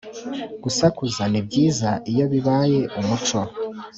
gusakuza 0.63 1.21
ni 1.31 1.41
byiza 1.47 1.89
iyo 2.11 2.25
bibaye 2.31 2.79
umuco 2.99 3.39